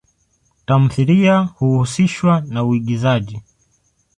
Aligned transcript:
Tamthilia 0.65 1.39
huhusishwa 1.41 2.41
na 2.41 2.63
uigizaji. 2.63 3.41